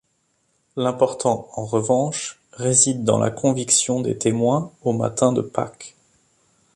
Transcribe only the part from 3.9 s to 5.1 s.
des témoins au